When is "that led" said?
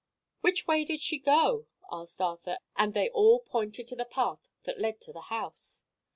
4.63-4.99